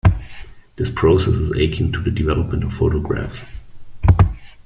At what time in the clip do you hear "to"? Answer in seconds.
1.91-2.01